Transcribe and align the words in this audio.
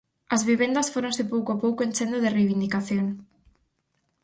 As 0.35 0.41
vivendas 0.49 0.91
fóronse 0.93 1.23
pouco 1.33 1.49
a 1.51 1.59
pouco 1.63 1.81
enchendo 1.87 2.17
de 2.23 2.33
reivindicación. 2.37 3.07